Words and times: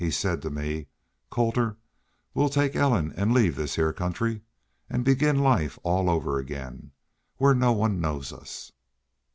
He 0.03 0.09
said 0.09 0.41
to 0.41 0.49
me, 0.49 0.87
'Colter, 1.29 1.77
we'll 2.33 2.49
take 2.49 2.75
Ellen 2.75 3.13
an' 3.13 3.35
leave 3.35 3.55
this 3.55 3.75
heah 3.75 3.93
country 3.93 4.41
an' 4.89 5.03
begin 5.03 5.37
life 5.37 5.77
all 5.83 6.09
over 6.09 6.39
again 6.39 6.89
where 7.37 7.53
no 7.53 7.71
one 7.71 8.01
knows 8.01 8.33
us.'" 8.33 8.71